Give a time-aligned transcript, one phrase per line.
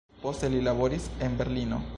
[0.21, 1.83] Poste li laboris en Berlino.